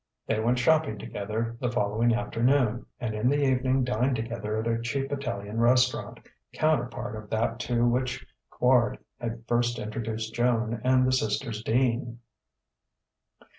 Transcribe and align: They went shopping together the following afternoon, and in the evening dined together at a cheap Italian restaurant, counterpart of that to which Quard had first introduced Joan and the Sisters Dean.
They 0.25 0.39
went 0.39 0.57
shopping 0.57 0.97
together 0.97 1.57
the 1.59 1.69
following 1.69 2.11
afternoon, 2.15 2.87
and 2.99 3.13
in 3.13 3.29
the 3.29 3.37
evening 3.43 3.83
dined 3.83 4.15
together 4.15 4.57
at 4.57 4.65
a 4.65 4.81
cheap 4.81 5.11
Italian 5.11 5.59
restaurant, 5.59 6.21
counterpart 6.53 7.15
of 7.15 7.29
that 7.29 7.59
to 7.69 7.85
which 7.87 8.25
Quard 8.49 8.97
had 9.19 9.43
first 9.47 9.77
introduced 9.77 10.33
Joan 10.33 10.81
and 10.83 11.05
the 11.07 11.11
Sisters 11.13 11.61
Dean. 11.61 12.17